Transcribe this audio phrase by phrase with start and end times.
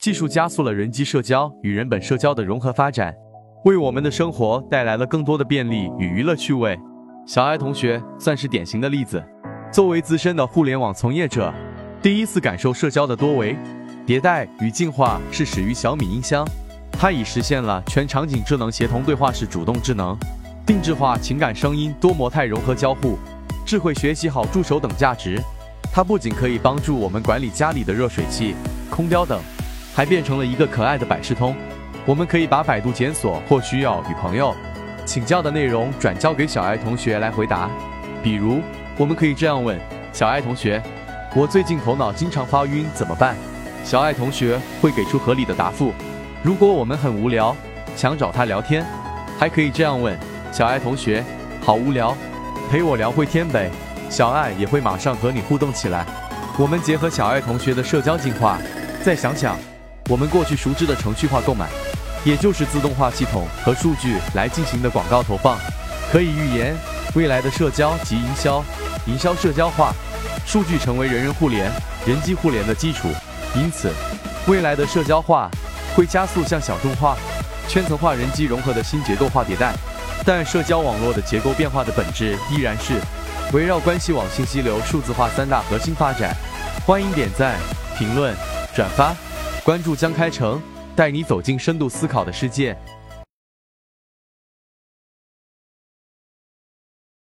[0.00, 3.14] 技术加速了人机社交与人本社交的融合发展，
[3.66, 6.78] 为我们的生活带来了更多的便利与娱乐趣味。
[7.26, 9.22] 小爱同学算是典型的例子。
[9.70, 11.52] 作为资深的互联网从业者，
[12.00, 13.54] 第一次感受社交的多维
[14.06, 16.48] 迭代与进化是始于小米音箱，
[16.92, 20.16] 它已实现了全场景智能协同对话式主动智能、
[20.64, 23.18] 定制化情感声音多模态融合交互、
[23.66, 25.38] 智慧学习好助手等价值。
[25.92, 28.54] 它不仅可以帮助我们管理家里的热水器、
[28.90, 29.38] 空调等。
[30.00, 31.54] 还变成了一个可爱的百事通，
[32.06, 34.56] 我们可以把百度检索或需要与朋友
[35.04, 37.68] 请教的内容转交给小爱同学来回答。
[38.22, 38.62] 比如，
[38.96, 39.78] 我们可以这样问
[40.10, 40.82] 小爱同学
[41.36, 43.36] ：“我最近头脑经常发晕，怎么办？”
[43.84, 45.92] 小爱同学会给出合理的答复。
[46.42, 47.54] 如果我们很无聊，
[47.94, 48.82] 想找他聊天，
[49.38, 50.18] 还可以这样问
[50.50, 51.22] 小爱同学
[51.60, 52.16] ：“好无聊，
[52.70, 53.70] 陪我聊会天呗。”
[54.08, 56.06] 小爱也会马上和你互动起来。
[56.56, 58.56] 我们结合小爱同学的社交进化，
[59.04, 59.58] 再想想。
[60.10, 61.68] 我们过去熟知的程序化购买，
[62.24, 65.56] 也就是自动化系统和数据来进行的广告投放，
[66.10, 66.76] 可以预言
[67.14, 68.60] 未来的社交及营销，
[69.06, 69.94] 营销社交化，
[70.44, 71.70] 数据成为人人互联、
[72.04, 73.06] 人机互联的基础。
[73.54, 73.92] 因此，
[74.48, 75.48] 未来的社交化
[75.94, 77.16] 会加速向小众化、
[77.68, 79.72] 圈层化人机融合的新结构化迭代。
[80.26, 82.94] 但社交网络的结构变化的本质依然是
[83.52, 86.34] 围绕关系网、信息流、数字化三大核心发展。
[86.84, 87.54] 欢迎点赞、
[87.96, 88.34] 评论、
[88.74, 89.14] 转发。
[89.62, 90.60] 关注江开成，
[90.96, 92.76] 带你走进深度思考的世界。